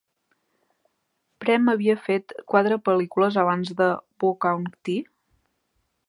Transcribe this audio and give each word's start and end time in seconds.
Prem 1.43 1.67
havia 1.73 1.95
fet 2.07 2.33
quatre 2.53 2.79
pel·lícules 2.89 3.37
abans 3.41 3.73
de 3.81 3.89
Woh 4.25 4.33
Kaun 4.47 4.65
Thi? 4.89 4.97